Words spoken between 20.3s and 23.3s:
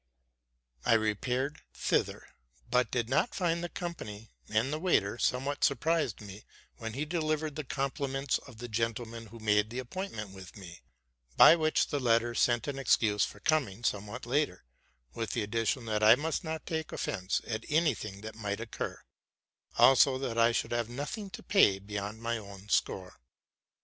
I should have nothing to pay beyond my own score.